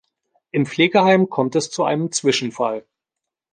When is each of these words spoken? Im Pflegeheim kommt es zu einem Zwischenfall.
Im 0.49 0.65
Pflegeheim 0.65 1.29
kommt 1.29 1.55
es 1.55 1.69
zu 1.69 1.83
einem 1.83 2.11
Zwischenfall. 2.11 2.87